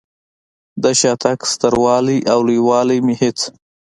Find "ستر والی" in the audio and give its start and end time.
1.51-2.19